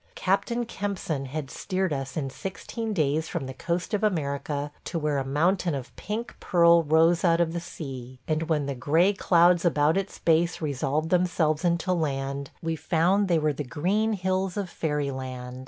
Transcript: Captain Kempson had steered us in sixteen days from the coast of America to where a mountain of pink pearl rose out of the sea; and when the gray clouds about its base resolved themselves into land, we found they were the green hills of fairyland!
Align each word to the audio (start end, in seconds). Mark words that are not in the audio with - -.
Captain 0.15 0.65
Kempson 0.65 1.27
had 1.27 1.51
steered 1.51 1.93
us 1.93 2.17
in 2.17 2.31
sixteen 2.31 2.91
days 2.91 3.27
from 3.27 3.45
the 3.45 3.53
coast 3.53 3.93
of 3.93 4.03
America 4.03 4.71
to 4.83 4.97
where 4.97 5.19
a 5.19 5.23
mountain 5.23 5.75
of 5.75 5.95
pink 5.95 6.35
pearl 6.39 6.81
rose 6.81 7.23
out 7.23 7.39
of 7.39 7.53
the 7.53 7.59
sea; 7.59 8.19
and 8.27 8.49
when 8.49 8.65
the 8.65 8.73
gray 8.73 9.13
clouds 9.13 9.63
about 9.63 9.97
its 9.97 10.17
base 10.17 10.59
resolved 10.59 11.11
themselves 11.11 11.63
into 11.63 11.93
land, 11.93 12.49
we 12.63 12.75
found 12.75 13.27
they 13.27 13.37
were 13.37 13.53
the 13.53 13.63
green 13.63 14.13
hills 14.13 14.57
of 14.57 14.71
fairyland! 14.71 15.59